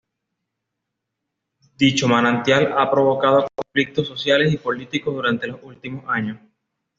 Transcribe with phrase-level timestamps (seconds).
[1.77, 6.39] Dicho manantial ha provocado conflictos sociales y políticos durante los últimos años.